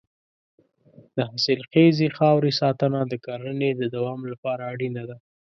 د 1.15 1.17
حاصلخیزې 1.29 2.07
خاورې 2.17 2.51
ساتنه 2.61 2.99
د 3.07 3.13
کرنې 3.25 3.71
د 3.75 3.83
دوام 3.95 4.21
لپاره 4.31 4.61
اړینه 4.73 5.03
ده. 5.09 5.17